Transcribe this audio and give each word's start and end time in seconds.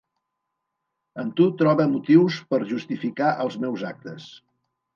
En 1.23 1.29
tu 1.41 1.47
trobe 1.59 1.87
motius 1.93 2.39
per 2.55 2.61
justificar 2.73 3.31
els 3.47 3.61
meus 3.67 3.87
actes. 3.95 4.29